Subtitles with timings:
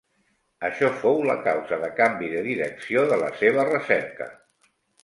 [0.69, 4.35] Això fou la causa de canvi de direcció de la seva recerca.